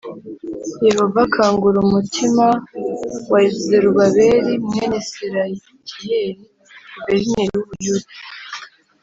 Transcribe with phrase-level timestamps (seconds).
[0.87, 2.53] Yehova akangura umutimah
[3.31, 6.43] wa zerubabeli mwene salatiyeli
[6.95, 8.09] guverineri w u buyuda